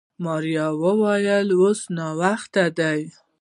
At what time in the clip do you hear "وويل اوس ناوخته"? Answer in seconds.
0.83-2.63